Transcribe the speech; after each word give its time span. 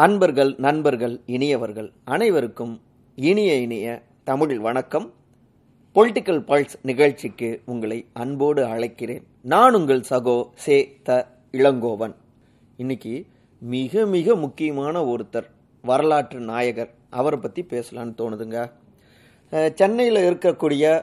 அன்பர்கள் 0.00 0.50
நண்பர்கள் 0.64 1.14
இனியவர்கள் 1.34 1.88
அனைவருக்கும் 2.14 2.72
இனிய 3.18 3.50
இனிய 3.64 3.86
தமிழ் 4.28 4.54
வணக்கம். 4.66 5.06
பொலிட்டிக்கல் 5.96 6.40
பல்ஸ் 6.50 6.76
நிகழ்ச்சிக்கு 6.90 7.50
உங்களை 7.72 7.98
அன்போடு 8.22 8.62
அழைக்கிறேன். 8.74 9.24
நான் 9.52 9.76
உங்கள் 9.80 10.02
சகோ 10.10 10.36
சே 10.64 10.76
த 11.08 11.18
இளங்கோவன். 11.58 12.14
இன்னைக்கு 12.82 13.14
மிக 13.74 14.06
மிக 14.14 14.36
முக்கியமான 14.44 15.04
ஒருத்தர் 15.12 15.50
வரலாற்று 15.84 16.40
நாயகர். 16.50 16.90
அவரை 17.20 17.40
பற்றி 17.44 17.66
பேசலான்னு 17.74 18.18
தோணுதுங்க. 18.22 18.58
சென்னையில் 19.80 20.26
இருக்கக்கூடிய 20.30 20.96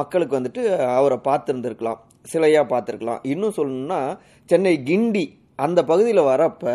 மக்களுக்கு 0.00 0.40
வந்துட்டு 0.40 0.64
அவரை 0.98 1.20
பார்த்துருந்துருக்கலாம் 1.28 2.02
சிலையாக 2.32 2.66
பார்த்துருக்கலாம். 2.72 3.22
இன்னும் 3.34 3.58
சொல்லணும்னா 3.60 4.02
சென்னை 4.50 4.78
கிண்டி 4.90 5.26
அந்த 5.64 5.80
பகுதியில் 5.92 6.28
வரப்போ 6.32 6.72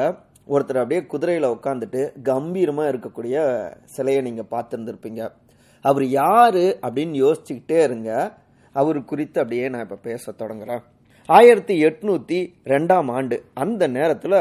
ஒருத்தர் 0.54 0.82
அப்படியே 0.82 1.02
குதிரையில் 1.12 1.54
உட்காந்துட்டு 1.56 2.02
கம்பீரமாக 2.30 2.92
இருக்கக்கூடிய 2.92 3.38
சிலையை 3.96 4.22
நீங்கள் 4.28 4.52
பார்த்துருந்துருப்பீங்க. 4.54 5.24
அவர் 5.86 6.06
யார் 6.22 6.64
அப்படின்னு 6.88 7.16
யோசிச்சுக்கிட்டே 7.24 7.80
இருங்க. 7.88 8.12
அவர் 8.76 9.00
குறித்து 9.12 9.38
அப்படியே 9.42 9.70
நான் 9.70 9.86
இப்போ 9.86 10.00
பேச 10.10 10.34
தொடங்குறேன். 10.42 10.82
ஆயிரத்தி 11.30 11.76
எட்நூற்றி 11.88 12.40
ரெண்டாம் 12.74 13.10
ஆண்டு 13.18 13.38
அந்த 13.54 13.84
நேரத்தில் 13.98 14.40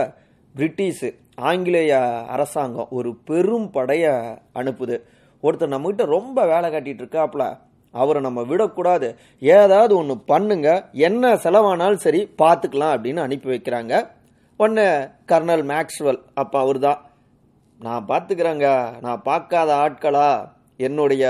பிரிட்டிஷு 0.55 1.09
ஆங்கிலேய 1.49 1.93
அரசாங்கம் 2.35 2.93
ஒரு 2.99 3.11
பெரும் 3.29 3.71
படையை 3.71 4.13
அனுப்புது. 4.61 4.97
ஒருத்தர் 5.43 5.75
நம்மகிட்ட 5.75 6.05
ரொம்ப 6.17 6.47
வேலை 6.53 6.69
காட்டிகிட்டு 6.71 7.03
இருக்காப்ல 7.05 7.45
அவரை 7.95 8.21
நம்ம 8.23 8.41
விடக்கூடாது. 8.43 9.09
ஏதாவது 9.41 9.93
ஒன்று 9.97 10.15
பண்ணுங்க. 10.33 10.69
என்ன 11.09 11.35
செலவானாலும் 11.45 12.05
சரி 12.07 12.21
பார்த்துக்கலாம் 12.43 12.95
அப்படின்னு 12.95 13.21
அனுப்பி 13.27 13.49
வைக்கிறாங்க. 13.51 13.95
ஒன்று 14.61 14.85
கர்னல் 15.31 15.63
மேக்ஸ்வெல். 15.71 16.19
அப்போ 16.41 16.57
அவர் 16.65 16.79
தான் 16.85 17.01
நான் 17.81 18.07
பார்த்துக்கிறேங்க 18.11 18.69
நான் 19.05 19.25
பார்க்காத 19.27 19.71
ஆட்களா? 19.85 20.29
என்னுடைய 20.87 21.25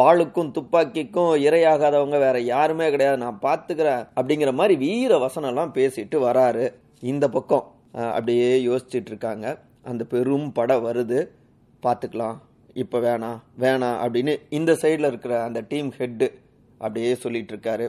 வாளுக்கும் 0.00 0.52
துப்பாக்கிக்கும் 0.56 1.32
இரையாகாதவங்க 1.46 2.18
வேற 2.24 2.36
யாருமே 2.54 2.86
கிடையாது. 2.94 3.18
நான் 3.24 3.42
பார்த்துக்கிறேன் 3.44 4.02
அப்படிங்கிற 4.18 4.52
மாதிரி 4.60 4.76
வீர 4.84 5.18
வசனம்லாம் 5.24 5.74
பேசிட்டு 5.78 6.16
வராரு. 6.26 6.64
இந்த 7.12 7.28
பக்கம். 7.36 7.66
அப்படியே 8.16 8.48
யோசிச்சுட்டு 8.68 9.12
இருக்காங்க 9.12 9.46
அந்த 9.90 10.02
பெரும் 10.14 10.48
படம் 10.60 10.84
வருது. 10.88 11.20
பார்த்துக்கலாம் 11.82 12.38
இப்போ 12.84 12.98
வேணாம் 13.06 13.38
வேணாம் 13.64 13.98
அப்படின்னு 14.04 14.32
இந்த 14.60 14.72
சைடில் 14.82 15.10
இருக்கிற 15.12 15.34
அந்த 15.48 15.60
டீம் 15.70 15.92
ஹெட்டு 16.00 16.28
அப்படியே 16.80 17.12
சொல்லிட்டு 17.24 17.52
இருக்காரு 17.54 17.86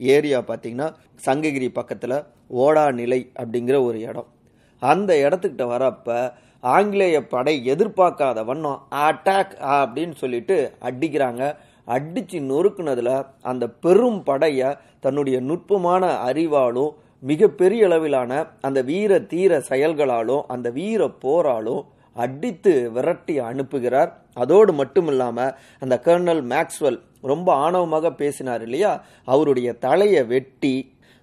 ஏரியா 0.00 0.38
பார்த்தீங்கன்னா 0.48 0.90
சங்ககிரி 1.26 1.68
பக்கத்தில் 1.80 2.18
ஓடா 2.62 2.86
நிலை 3.02 3.20
அப்படிங்கிற 3.40 3.76
ஒரு 3.88 3.98
இடம். 4.08 4.30
அந்த 4.78 5.14
இடத்துக்கிட்ட 5.24 5.64
வரப்ப 5.74 6.32
ஆங்கிலேய 6.62 7.16
படை 7.26 7.54
எதிர்பார்க்காத 7.72 8.44
வண்ணம் 8.44 8.82
அட்டாக் 8.90 9.54
அப்படின்னு 9.78 10.14
சொல்லிட்டு 10.14 10.56
அடிக்கிறாங்க. 10.82 11.42
அடித்து 11.84 12.38
நொறுக்குனதில் 12.40 13.26
அந்த 13.42 13.64
பெரும் 13.68 14.22
படையை 14.22 14.68
தன்னுடைய 15.00 15.40
நுட்பமான 15.40 16.04
அறிவாலும் 16.26 16.92
மிகப்பெரிய 17.18 17.86
அளவிலான 17.86 18.32
அந்த 18.60 18.82
வீர 18.82 19.18
தீர 19.32 19.60
செயல்களாலும் 19.68 20.46
அந்த 20.46 20.70
வீர 20.70 21.08
போராலும் 21.08 21.82
அடித்து 22.16 22.90
விரட்டி 22.92 23.40
அனுப்புகிறார். 23.40 24.10
அதோடு 24.34 24.72
மட்டும் 24.72 25.06
இல்லாமல் 25.06 25.54
அந்த 25.80 26.00
கர்னல் 26.04 26.42
மேக்ஸ்வெல் 26.52 27.00
ரொம்ப 27.20 27.48
ஆணவமாக 27.64 28.10
பேசினார் 28.10 28.62
இல்லையா? 28.62 29.04
அவருடைய 29.24 29.72
தலையை 29.72 30.24
வெட்டி 30.24 30.74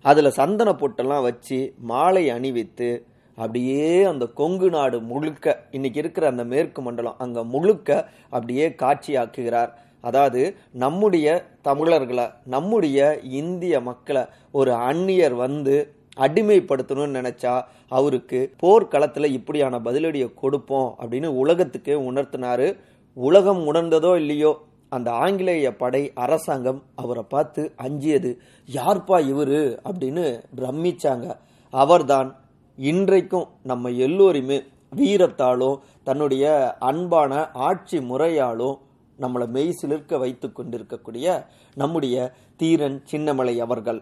அதில் 0.05 0.37
சந்தன 0.37 0.69
பொட்டெல்லாம் 0.81 1.21
வச்சு 1.21 1.73
மாலை 1.77 2.29
அணிவித்து 2.29 2.89
அப்படியே 3.35 4.03
அந்த 4.03 4.25
கொங்கு 4.25 4.69
நாடு 4.69 5.01
முழுக்க 5.01 5.63
இன்னைக்கு 5.71 5.99
இருக்கிற 5.99 6.27
அந்த 6.27 6.43
மேற்கு 6.43 6.81
மண்டலம் 6.81 7.15
அங்க 7.17 7.43
முழுக்க 7.43 8.09
அப்படியே 8.29 8.69
காட்சியாக்குகிறார். 8.69 9.71
அதாவது 10.01 10.55
நம்முடைய 10.71 11.45
தமிழர்களை 11.61 12.29
நம்முடைய 12.45 13.19
இந்திய 13.19 13.81
மக்களை 13.81 14.25
ஒரு 14.51 14.71
அந்நியர் 14.71 15.35
வந்து 15.35 15.93
அடிமைப்படுத்தணும்னு 16.17 17.17
நினைச்சா 17.19 17.63
அவருக்கு 17.89 18.53
போர்க்களத்துல 18.61 19.25
இப்படியான 19.25 19.79
பதிலடியை 19.79 20.33
கொடுப்போம் 20.33 20.95
அப்படின்னு 20.99 21.25
உலகத்துக்கு 21.25 22.13
உணர்த்தினாரு. 22.13 22.77
உலகம் 23.13 23.73
உணர்ந்ததோ 23.73 24.15
இல்லையோ 24.15 24.61
அந்த 24.89 25.11
ஆங்கிலேய 25.11 25.75
படை 25.75 26.11
அரசாங்கம் 26.13 26.83
அவரை 26.95 27.23
பார்த்து 27.29 27.71
அஞ்சியது 27.75 28.37
யார்ப்பா 28.73 29.19
இவரு? 29.31 29.77
அப்படின்னு 29.85 30.43
பிரமிச்சாங்க. 30.55 31.37
அவர்தான் 31.69 32.35
இன்றைக்கும் 32.77 33.47
நம்ம 33.63 33.89
எல்லோருமே 33.89 34.57
வீரத்தாலும் 34.95 35.79
தன்னுடைய 36.03 36.45
அன்பான 36.79 37.41
ஆட்சி 37.67 37.97
முறையாலும் 37.99 38.77
நம்மளை 39.19 39.45
மெய் 39.55 39.77
சிலிர்க்க 39.81 40.19
வைத்து 40.19 40.47
கொண்டிருக்கக்கூடிய 40.51 41.27
நம்முடைய 41.75 42.15
தீரன் 42.55 42.97
சின்னமலை 43.11 43.55
அவர்கள். 43.57 43.99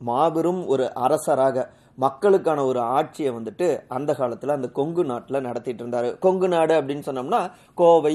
மாபெரும் 0.00 0.60
ஒரு 0.66 0.84
அரசராக 1.04 1.66
மக்களுக்கான 1.94 2.64
ஒரு 2.64 2.80
ஆட்சியை 2.80 3.30
வந்துட்டு 3.32 3.68
அந்த 3.88 4.10
காலத்தில் 4.14 4.56
அந்த 4.56 4.68
கொங்கு 4.68 5.04
நாட்டில் 5.04 5.44
நடத்திட்டு 5.48 5.82
இருந்தாரு. 5.84 6.10
கொங்கு 6.18 6.48
நாடு 6.48 6.74
அப்படின்னு 6.80 7.08
சொன்னோம்னா 7.08 7.42
கோவை 7.74 8.14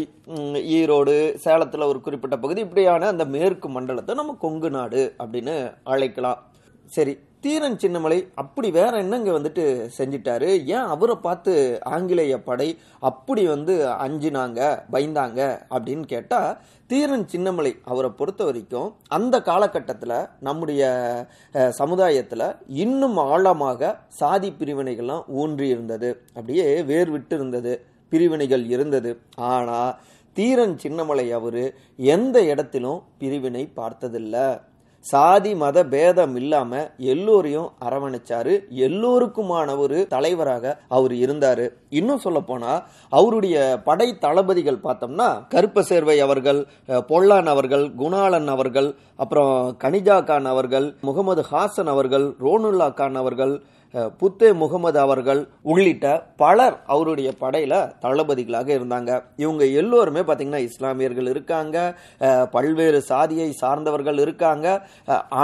ஈரோடு 0.78 1.16
சேலத்தில் 1.46 1.90
ஒரு 1.92 2.02
குறிப்பிட்ட 2.02 2.38
பகுதி 2.38 2.62
இப்படியான 2.62 3.08
அந்த 3.08 3.26
மேற்கு 3.26 3.70
மண்டலத்தை 3.70 4.16
நம்ம 4.16 4.38
கொங்கு 4.40 4.70
நாடு 4.70 5.04
அப்படின்னு 5.24 5.56
அழைக்கலாம். 5.84 6.42
சரி 6.86 7.16
தீரன் 7.44 7.78
சின்னமலை 7.82 8.18
அப்படி 8.42 8.68
வேற 8.78 8.92
என்னங்க 9.04 9.30
வந்துட்டு 9.32 9.64
செஞ்சிட்டாரு? 9.98 10.50
ஏன் 10.76 10.88
அவரை 10.94 11.16
பார்த்து 11.26 11.54
ஆங்கிலேய 11.96 12.36
படை 12.48 12.68
அப்படி 13.10 13.44
வந்து 13.48 13.74
அஞ்சினாங்க 14.06 14.60
பயந்தாங்க 14.94 15.40
அப்படின்னு 15.76 16.06
கேட்டா 16.14 16.40
தீரன் 16.90 17.28
சின்னமலை 17.34 17.72
அவரை 17.92 18.10
பொறுத்த 18.20 18.42
வரைக்கும் 18.50 18.90
அந்த 19.18 19.36
காலகட்டத்தில் 19.50 20.18
நம்முடைய 20.48 20.84
சமுதாயத்தில் 21.82 22.48
இன்னும் 22.86 23.18
ஆழமாக 23.18 23.94
சாதி 24.22 24.52
பிரிவினைகள்லாம் 24.60 25.24
ஊன்றி 25.42 25.68
இருந்தது. 25.68 26.12
அப்படியே 26.36 26.68
வேர் 26.92 27.12
விட்டு 27.16 27.36
இருந்தது 27.36 27.74
பிரிவினைகள் 28.12 28.66
இருந்தது. 28.76 29.14
ஆனால் 29.54 29.96
தீரன் 30.38 30.78
சின்னமலை 30.84 31.26
அவர் 31.40 31.64
எந்த 32.16 32.38
இடத்திலும் 32.52 33.02
பிரிவினை 33.22 33.66
பார்த்ததில்ல. 33.80 34.38
சாதி 35.12 35.52
மத 35.56 35.78
பேதம் 35.94 36.36
இல்லாம 36.42 36.72
எல்லோரையும் 37.14 37.70
அரவணைச்சாரு. 37.86 38.54
எல்லோருக்குமான 38.88 39.78
ஒரு 39.78 39.98
தலைவராக 40.14 40.76
அவர் 40.88 41.14
இருந்தாரு. 41.24 41.66
இன்னும் 41.90 42.24
சொல்ல 42.26 42.40
போனா 42.40 42.72
அவருடைய 43.10 43.58
படை 43.84 44.08
தளபதிகள் 44.18 44.84
பார்த்தோம்னா 44.84 45.28
கருப்ப 45.54 45.84
சேர்வை 45.92 46.18
அவர்கள் 46.20 46.62
பொல்லான் 47.08 47.48
அவர்கள் 47.48 47.86
குணாளன் 48.02 48.50
அவர்கள் 48.56 48.90
அப்புறம் 49.16 49.54
கனிஜா 49.84 50.18
கான் 50.24 50.46
அவர்கள் 50.46 50.88
முகமது 51.02 51.44
ஹாசன் 51.52 51.92
அவர்கள் 51.96 52.28
ரோனுல்லா 52.46 52.90
கான் 52.94 53.16
அவர்கள் 53.16 53.56
புத்தே 54.18 54.50
முகமது 54.62 55.00
அவர்கள் 55.00 55.42
உள்ளிட்ட 55.62 56.14
பலர் 56.44 56.78
அவருடைய 56.94 57.30
படையில 57.42 57.74
தளபதிகளாக 58.06 58.70
இருந்தாங்க. 58.78 59.12
இவங்க 59.44 59.64
எல்லோருமே 59.82 60.22
பார்த்திங்கன்னா 60.28 60.62
இஸ்லாமியர்கள் 60.70 61.32
இருக்காங்க. 61.34 61.78
பல்வேறு 62.52 63.02
சாதியை 63.12 63.50
சார்ந்தவர்கள் 63.64 64.22
இருக்காங்க. 64.26 64.68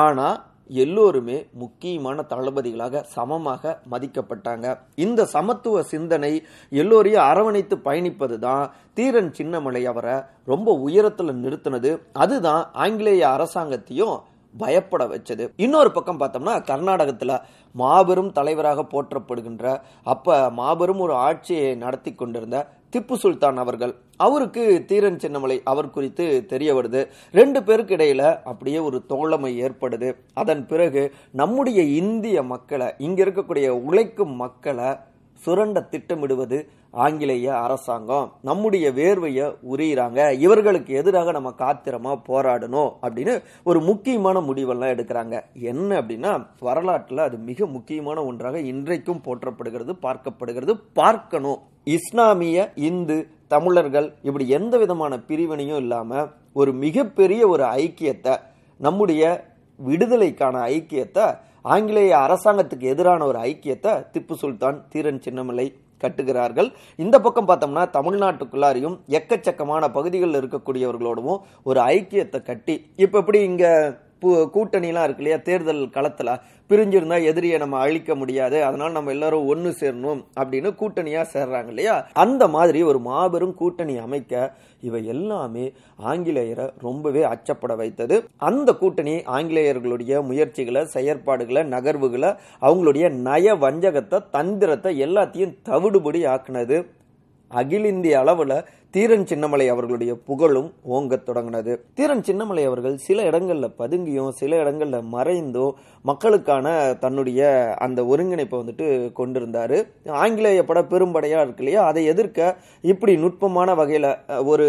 ஆனால் 0.03 0.37
எல்லோருமே 0.83 1.35
முக்கியமான 1.61 2.23
தளபதிகளாக 2.31 3.01
சமமாக 3.13 3.71
மதிக்கப்பட்டாங்க. 3.91 4.65
இந்த 5.05 5.21
சமத்துவ 5.35 5.83
சிந்தனை 5.93 6.33
எல்லோரையும் 6.81 7.27
அரவணைத்து 7.29 7.75
பயணிப்பது 7.87 8.37
தான் 8.47 8.65
தீரன் 8.93 9.31
சின்னமலை 9.37 9.83
அவரை 9.91 10.17
ரொம்ப 10.51 10.75
உயரத்தில் 10.87 11.41
நிறுத்தினது. 11.43 11.93
அதுதான் 12.23 12.63
ஆங்கிலேய 12.83 13.23
அரசாங்கத்தையும் 13.35 14.17
பயப்பட 14.57 15.05
வச்சது. 15.05 15.49
இன்னொரு 15.55 15.91
பக்கம் 15.91 16.19
பார்த்தோம்னா 16.19 16.63
கர்நாடகத்தில் 16.63 17.39
மாபெரும் 17.73 18.31
தலைவராக 18.31 18.81
போற்றப்படுகின்ற 18.81 19.81
அப்போ 20.03 20.49
மாபெரும் 20.49 20.99
ஒரு 20.99 21.13
ஆட்சியை 21.13 21.75
நடத்தி 21.75 22.13
கொண்டிருந்த 22.13 22.67
திப்பு 22.91 23.13
சுல்தான் 23.13 23.57
அவர்கள். 23.57 23.95
அவருக்கு 24.17 24.83
தீரன் 24.87 25.15
சின்னமலை 25.15 25.61
அவர் 25.63 25.89
குறித்து 25.89 26.45
தெரிய 26.45 26.73
வருது. 26.73 27.07
ரெண்டு 27.31 27.63
பேருக்கு 27.63 27.95
இடையில 27.95 28.39
அப்படியே 28.43 28.79
ஒரு 28.79 29.05
தோழமை 29.05 29.63
ஏற்படுது. 29.63 30.15
அதன் 30.33 30.67
பிறகு 30.67 31.13
நம்முடைய 31.31 31.81
இந்திய 31.81 32.43
மக்களை 32.43 32.93
இங்க 32.97 33.23
இருக்கக்கூடிய 33.23 33.69
உழைக்கும் 33.69 34.35
மக்களை 34.35 34.85
சுரண்ட 35.45 35.87
திட்டமிடுவது 35.91 36.57
ஆங்கிலேய 36.91 37.47
அரசாங்கம். 37.57 38.31
நம்முடைய 38.41 38.91
வேர்வையை 38.91 39.45
உரியிறாங்க. 39.71 40.19
இவர்களுக்கு 40.39 40.93
எதிராக 40.93 41.31
நம்ம 41.31 41.51
காத்திரமா 41.51 42.13
போராடணும் 42.27 42.91
அப்படின்னு 43.01 43.41
ஒரு 43.63 43.79
முக்கியமான 43.81 44.39
முடிவெல்லாம் 44.39 44.93
எடுக்கிறாங்க. 44.95 45.41
என்ன 45.53 46.01
அப்படின்னா 46.01 46.31
வரலாற்றுல 46.61 47.19
அது 47.19 47.37
மிக 47.37 47.65
முக்கியமான 47.65 48.23
ஒன்றாக 48.23 48.59
இன்றைக்கும் 48.59 49.23
போற்றப்படுகிறது 49.25 49.93
பார்க்கப்படுகிறது. 50.01 50.75
பார்க்கணும். 50.93 51.59
இஸ்லாமிய 51.83 52.71
இந்து 52.75 53.17
தமிழர்கள் 53.47 54.13
இப்படி 54.23 54.49
எந்த 54.49 54.77
விதமான 54.77 55.17
பிரிவினையும் 55.27 55.77
இல்லாம 55.77 56.27
ஒரு 56.53 56.71
மிகப்பெரிய 56.73 57.47
ஒரு 57.47 57.63
ஐக்கியத்தை 57.63 58.35
நம்முடைய 58.77 59.23
விடுதலைக்கான 59.85 60.55
ஐக்கியத்தை 60.75 61.25
ஆங்கிலேய 61.73 62.11
அரசாங்கத்துக்கு 62.25 62.85
எதிரான 62.93 63.21
ஒரு 63.29 63.39
ஐக்கியத்தை 63.49 63.93
திப்பு 64.13 64.35
சுல்தான் 64.41 64.77
தீரன் 64.91 65.23
சின்னமலை 65.25 65.67
கட்டுகிறார்கள். 66.03 66.69
இந்த 67.03 67.15
பக்கம் 67.23 67.47
பார்த்தோம்னா 67.47 67.83
தமிழ்நாட்டுக்குள்ளாரையும் 67.95 68.95
எக்கச்சக்கமான 69.17 69.83
பகுதிகளில் 69.97 70.39
இருக்கக்கூடியவர்களோடவும் 70.41 71.41
ஒரு 71.69 71.79
ஐக்கியத்தை 71.95 72.39
கட்டி 72.49 72.75
இப்ப 73.03 73.17
எப்படி 73.21 73.39
இங்க 73.49 73.65
கூட்டணிலாம் 74.27 75.03
இருக்கு 75.03 75.15
இல்லையா 75.17 75.37
தேர்தல் 75.37 75.87
களத்துல. 75.87 76.39
பிரிஞ்சிருந்தா 76.69 77.23
எதிரியை 77.23 77.57
நம்ம 77.57 77.77
அழிக்க 77.77 78.15
முடியாது. 78.15 78.63
அதனால 78.63 78.91
நம்ம 78.91 79.09
எல்லாரும் 79.09 79.47
ஒன்னு 79.47 79.69
சேரணும் 79.79 80.23
அப்படின்னு 80.39 80.75
கூட்டணியா 80.81 81.25
சேர்றாங்க 81.33 81.67
இல்லையா? 81.67 82.07
அந்த 82.13 82.47
மாதிரி 82.47 82.83
ஒரு 82.83 82.99
மாபெரும் 82.99 83.53
கூட்டணி 83.53 83.97
அமைக்க 83.97 84.53
இவை 84.81 85.05
எல்லாமே 85.05 85.73
ஆங்கிலேயரை 86.05 86.69
ரொம்பவே 86.81 87.23
அச்சப்பட 87.23 87.75
வைத்தது. 87.75 88.23
அந்த 88.37 88.73
கூட்டணி 88.73 89.23
ஆங்கிலேயர்களுடைய 89.23 90.21
முயற்சிகளை 90.21 90.87
செயற்பாடுகளை 90.93 91.63
நகர்வுகளை 91.63 92.37
அவங்களுடைய 92.61 93.11
நய 93.11 93.55
வஞ்சகத்தை 93.55 94.23
தந்திரத்தை 94.31 95.01
எல்லாத்தையும் 95.01 95.55
தவிடுபடி 95.65 96.25
ஆக்குனது. 96.25 96.85
அகில 97.47 97.87
இந்திய 97.87 98.19
அளவில் 98.19 98.63
தீரன் 98.93 99.25
சின்னமலை 99.29 99.65
அவர்களுடைய 99.71 100.11
புகழும் 100.27 100.69
ஓங்கத் 100.95 101.25
தொடங்கினது. 101.25 101.73
தீரன் 101.97 102.23
சின்னமலை 102.27 102.63
அவர்கள் 102.69 102.95
சில 103.07 103.25
இடங்கள்ல 103.29 103.67
பதுங்கியும் 103.81 104.31
சில 104.39 104.51
இடங்கள்ல 104.63 104.97
மறைந்தும் 105.15 105.75
மக்களுக்கான 106.05 106.67
தன்னுடைய 107.03 107.41
அந்த 107.85 107.99
ஒருங்கிணைப்பை 108.11 108.57
வந்துட்டு 108.61 108.87
கொண்டிருந்தாரு. 109.19 109.77
ஆங்கிலேய 110.21 110.63
பட 110.69 110.81
பெரும்படையா 110.93 111.41
இருக்கு 111.45 111.63
இல்லையா? 111.63 111.81
அதை 111.89 112.03
எதிர்க்க 112.05 112.57
இப்படி 112.93 113.15
நுட்பமான 113.17 113.75
வகையில 113.81 114.07
ஒரு 114.53 114.67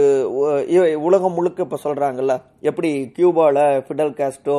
உலகம் 1.08 1.36
முழுக்க 1.38 1.66
இப்ப 1.66 1.80
சொல்றாங்கல்ல 1.86 2.36
எப்படி 2.70 2.90
கியூபால 3.16 3.58
ஃபிடல் 3.86 4.14
காஸ்டோ 4.20 4.58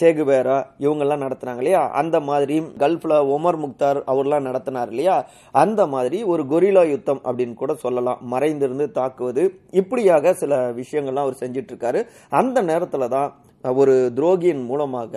சேகுவேரா 0.00 0.58
இவங்கெல்லாம் 0.84 1.24
நடத்துனாங்க 1.26 1.62
இல்லையா? 1.62 1.82
அந்த 2.00 2.16
மாதிரி 2.30 2.56
கல்ஃப்ல 2.82 3.20
ஒமர் 3.36 3.60
முக்தார் 3.66 4.00
அவர்லாம் 4.12 4.48
நடத்தினார் 4.48 4.92
இல்லையா? 4.94 5.18
அந்த 5.64 5.80
மாதிரி 5.94 6.20
ஒரு 6.32 6.42
கொரிலா 6.54 6.86
யுத்தம் 6.94 7.22
அப்படின்னு 7.28 7.56
கூட 7.62 7.74
சொல்லலாம். 7.84 8.20
மறைந்து 8.34 8.68
இருந்து 8.70 8.86
தாக்குவது. 8.98 9.44
இப்படியாக 9.80 10.34
சில 10.42 10.62
விஷயங்கள்லாம் 10.80 11.26
அவர் 11.26 11.42
செஞ்சிட்டு 11.44 11.72
இருக்காரு 11.72 12.02
அந்த 12.40 12.58
நேரத்தில் 12.70 13.12
தான் 13.16 13.30
ஒரு 13.78 13.94
துரோகியின் 14.16 14.64
மூலமாக 14.70 15.14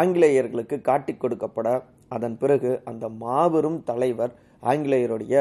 ஆங்கிலேயர்களுக்கு 0.00 0.76
காட்டிக் 0.88 1.22
கொடுக்கப்பட 1.22 1.68
அதன் 2.14 2.36
பிறகு 2.42 2.70
அந்த 2.90 3.04
மாபெரும் 3.22 3.78
தலைவர் 3.90 4.32
ஆங்கிலேயருடைய 4.70 5.34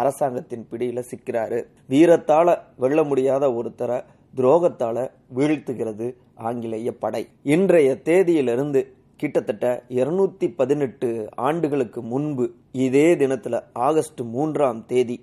அரசாங்கத்தின் 0.00 0.66
பிடியில 0.70 1.00
சிக்கிறாரு. 1.10 1.58
வீரத்தால 1.92 2.56
வெல்ல 2.82 3.00
முடியாத 3.10 3.46
ஒருத்தரை 3.58 3.98
துரோகத்தால 4.34 5.06
வீழ்த்துகிறது 5.36 6.06
ஆங்கிலேய 6.48 6.92
படை. 7.04 7.22
இன்றைய 7.56 7.90
தேதியிலிருந்து 8.08 8.82
கிட்டத்தட்ட 9.20 9.66
இருநூத்தி 9.98 10.46
பதினெட்டு 10.56 11.10
ஆண்டுகளுக்கு 11.48 12.00
முன்பு 12.12 12.46
இதே 12.86 13.08
தினத்துல 13.20 13.60
ஆகஸ்ட் 13.86 14.22
மூன்றாம் 14.34 14.80
தேதி 14.92 15.16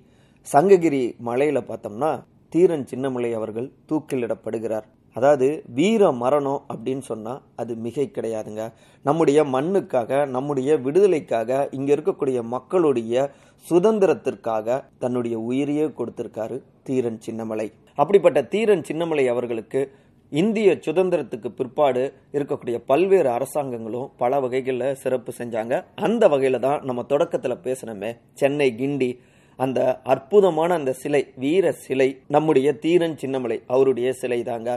சங்ககிரி 0.46 1.02
மலையில 1.26 1.58
பார்த்தோம்னா 1.68 2.10
தீரன் 2.48 2.86
சின்னமலை 2.90 3.30
அவர்கள் 3.32 3.68
தூக்கிலிடப்படுகிறார். 3.90 4.86
அதாவது 5.16 5.46
வீர 5.76 6.10
மரணம் 6.12 6.60
அப்படின்னு 6.72 7.04
சொன்னா 7.10 7.32
அது 7.56 7.72
மிகை 7.76 8.10
கிடையாதுங்க. 8.14 8.62
நம்முடைய 9.02 9.44
மண்ணுக்காக 9.44 10.26
நம்முடைய 10.26 10.76
விடுதலைக்காக 10.76 11.68
இங்க 11.70 11.90
இருக்கக்கூடிய 11.96 12.42
மக்களுடைய 12.54 13.30
சுதந்திரத்திற்காக 13.70 14.78
தன்னுடைய 14.98 15.38
உயிரையே 15.38 15.86
கொடுத்திருக்காரு 15.98 16.56
தீரன் 16.82 17.20
சின்னமலை. 17.26 17.68
அப்படிப்பட்ட 17.94 18.42
தீரன் 18.42 18.86
சின்னமலை 18.90 19.26
அவர்களுக்கு 19.26 19.82
இந்திய 20.32 20.78
சுதந்திரத்துக்கு 20.86 21.48
பிற்பாடு 21.48 22.02
இருக்கக்கூடிய 22.32 22.76
பல்வேறு 22.86 23.30
அரசாங்கங்களும் 23.30 24.10
பல 24.16 24.40
வகைகளில் 24.40 24.94
சிறப்பு 24.94 25.32
செஞ்சாங்க. 25.38 25.84
அந்த 25.94 26.28
வகையில 26.28 26.58
தான் 26.58 26.80
நம்ம 26.84 27.02
தொடக்கத்தில் 27.02 27.62
பேசினோமே 27.66 28.12
சென்னை 28.32 28.68
கிண்டி 28.80 29.10
அந்த 29.64 29.80
அற்புதமான 30.12 30.70
அந்த 30.80 30.92
சிலை 31.02 31.22
வீர 31.42 31.72
சிலை 31.84 32.08
நம்முடைய 32.34 32.68
தீரன் 32.84 33.18
சின்னமலை 33.22 33.58
அவருடைய 33.74 34.08
சிலை 34.20 34.40
தாங்க. 34.50 34.70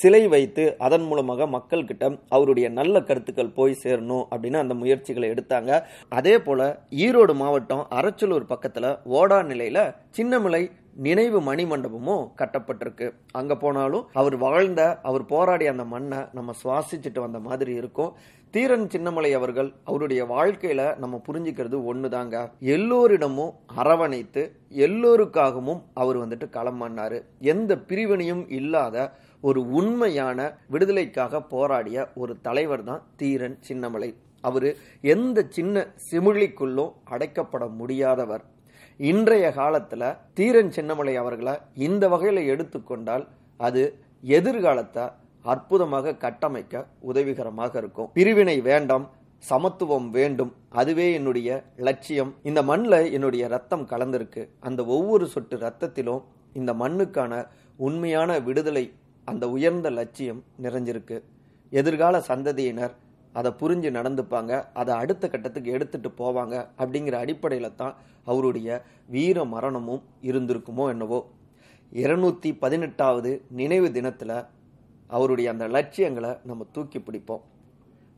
சிலை 0.00 0.20
வைத்து 0.32 0.64
அதன் 0.86 1.06
மூலமாக 1.08 1.46
மக்கள் 1.54 1.88
கிட்ட 1.88 2.04
அவருடைய 2.36 2.66
நல்ல 2.78 2.96
கருத்துக்கள் 3.08 3.56
போய் 3.58 3.80
சேரணும் 3.84 4.26
அப்படின்னு 4.34 4.62
அந்த 4.64 4.74
முயற்சிகளை 4.82 5.28
எடுத்தாங்க. 5.30 5.70
அதே 6.18 6.34
போல 6.46 6.60
ஈரோடு 7.04 7.34
மாவட்டம் 7.42 7.86
அரச்சலூர் 8.00 8.50
பக்கத்துல 8.52 8.92
ஓடா 9.18 9.40
நிலையில 9.52 9.80
சின்னமலை 10.18 10.62
நினைவு 11.06 11.38
மணிமண்டபமும் 11.48 12.24
கட்டப்பட்டிருக்கு. 12.40 13.06
அங்க 13.32 13.52
போனாலும் 13.56 14.06
அவர் 14.20 14.36
வாழ்ந்த 14.44 14.82
அவர் 15.08 15.24
போராடிய 15.32 15.68
அந்த 15.70 15.84
மண்ணை 15.92 16.18
நம்ம 16.38 16.54
சுவாசிச்சுட்டு 16.62 17.20
வந்த 17.26 17.38
மாதிரி 17.48 17.72
இருக்கும். 17.80 18.10
தீரன் 18.54 18.86
சின்னமலை 18.86 19.30
அவர்கள் 19.32 19.68
அவருடைய 19.84 20.24
வாழ்க்கையில 20.24 20.96
நம்ம 20.96 21.20
புரிஞ்சுக்கிறது 21.26 21.76
ஒண்ணுதாங்க. 21.90 22.36
எல்லோரிடமும் 22.58 23.52
அரவணைத்து 23.74 24.42
எல்லோருக்காகவும் 24.86 25.82
அவர் 25.94 26.18
வந்துட்டு 26.18 26.46
களமானாரு 26.56 27.18
எந்த 27.52 27.76
பிரிவினையும் 27.88 28.42
இல்லாத 28.50 28.96
ஒரு 29.40 29.60
உண்மையான 29.70 30.38
விடுதலைக்காக 30.68 31.42
போராடிய 31.42 32.08
ஒரு 32.14 32.32
தலைவர் 32.40 32.84
தான் 32.84 33.04
தீரன் 33.16 33.58
சின்னமலை. 33.68 34.10
அவரு 34.44 34.70
எந்த 35.14 35.46
சின்ன 35.48 35.86
சிமிழிக்குள்ளும் 36.10 36.92
அடைக்கப்பட 37.10 37.64
முடியாதவர். 37.80 38.44
இன்றைய 38.96 39.46
காலத்துல 39.56 40.16
தீரன் 40.34 40.74
சின்னமலை 40.76 41.14
அவர்களை 41.14 41.56
இந்த 41.74 42.04
வகையில 42.08 42.46
எடுத்துக்கொண்டால் 42.46 43.26
அது 43.60 43.82
எதிர்காலத்தை 44.20 45.04
அற்புதமாக 45.42 46.14
கட்டமைக்க 46.14 46.86
உதவிகரமாக 47.00 47.78
இருக்கும். 47.78 48.10
பிரிவினை 48.12 48.60
வேண்டாம் 48.60 49.10
சமத்துவம் 49.38 50.10
வேண்டும். 50.10 50.52
அதுவே 50.68 51.12
என்னுடைய 51.12 51.64
லட்சியம். 51.76 52.34
இந்த 52.42 52.62
மண்ணில் 52.62 53.12
என்னுடைய 53.12 53.48
ரத்தம் 53.48 53.86
கலந்திருக்கு. 53.86 54.48
அந்த 54.60 54.84
ஒவ்வொரு 54.84 55.26
சொட்டு 55.26 55.56
ரத்தத்திலும் 55.56 56.22
இந்த 56.52 56.72
மண்ணுக்கான 56.72 57.46
உண்மையான 57.76 58.38
விடுதலை 58.38 58.92
அந்த 59.24 59.48
உயர்ந்த 59.50 59.90
லட்சியம் 59.90 60.44
நிறைஞ்சிருக்கு. 60.62 61.22
எதிர்கால 61.70 62.18
சந்ததியினர் 62.18 62.94
அதை 63.32 63.52
புரிஞ்சு 63.58 63.90
நடந்துப்பாங்க. 63.96 64.64
அதை 64.74 64.94
அடுத்த 64.94 65.28
கட்டத்துக்கு 65.28 65.70
எடுத்துட்டு 65.70 66.08
போவாங்க. 66.08 66.66
அப்படிங்கிற 66.78 67.12
அடிப்படையில் 67.12 67.76
தான் 67.76 67.94
அவருடைய 68.24 68.84
வீர 69.06 69.44
மரணமும் 69.44 70.02
இருந்திருக்குமோ 70.22 70.88
என்னவோ. 70.88 71.30
இருநூத்தி 71.92 72.56
பதினெட்டாவது 72.58 73.42
நினைவு 73.50 73.92
தினத்தில் 73.92 74.44
அவருடைய 75.16 75.48
அந்த 75.54 75.66
லட்சியங்களை 75.76 76.32
நம்ம 76.50 76.66
தூக்கி 76.76 77.00
பிடிப்போம். 77.06 77.42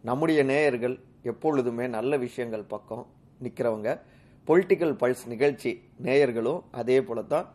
நம்முடைய 0.09 0.41
நேயர்கள் 0.53 0.97
எப்பொழுதுமே 1.31 1.85
நல்ல 1.97 2.17
விஷயங்கள் 2.27 2.71
பக்கம் 2.75 3.05
நிற்கிறவங்க 3.45 3.91
பொலிட்டிக்கல் 4.49 4.95
பல்ஸ் 5.01 5.25
நிகழ்ச்சி 5.33 5.71
நேயர்களும் 6.07 6.63
அதே 6.81 6.97
போல 7.09 7.23
தான். 7.35 7.49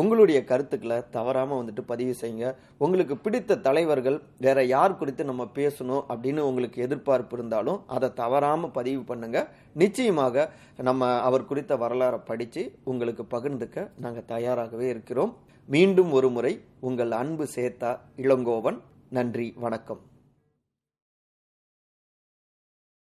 உங்களுடைய 0.00 0.38
கருத்துக்களை 0.48 0.96
தவறாமல் 1.16 1.58
வந்துட்டு 1.58 1.82
பதிவு 1.90 2.14
செய்யுங்க. 2.20 2.46
உங்களுக்கு 2.84 3.14
பிடித்த 3.24 3.58
தலைவர்கள் 3.66 4.18
வேற 4.44 4.58
யார் 4.72 4.96
குறித்து 5.00 5.22
நம்ம 5.30 5.44
பேசணும் 5.58 6.02
அப்படின்னு 6.12 6.42
உங்களுக்கு 6.48 6.78
எதிர்பார்ப்பு 6.86 7.36
இருந்தாலும் 7.38 7.78
அதை 7.96 8.08
தவறாமல் 8.22 8.74
பதிவு 8.78 9.02
பண்ணுங்க. 9.10 9.40
நிச்சயமாக 9.82 10.46
நம்ம 10.88 11.08
அவர் 11.28 11.48
குறித்த 11.50 11.76
வரலாறை 11.84 12.20
படித்து 12.30 12.64
உங்களுக்கு 12.92 13.26
பகிர்ந்துக்க 13.34 13.88
நாங்கள் 14.06 14.28
தயாராகவே 14.34 14.88
இருக்கிறோம். 14.94 15.32
மீண்டும் 15.68 16.12
ஒரு 16.12 16.28
முறை 16.30 16.60
உங்கள் 16.80 17.10
அன்பு 17.10 17.48
சேத்தா 17.54 17.98
இளங்கோவன். 18.16 18.78
நன்றி 19.10 19.52
வணக்கம். 19.56 20.00